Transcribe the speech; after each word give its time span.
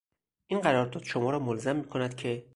این 0.47 0.59
قرارداد 0.61 1.03
شما 1.03 1.29
را 1.29 1.39
ملزم 1.39 1.75
میکند 1.75 2.15
که... 2.15 2.45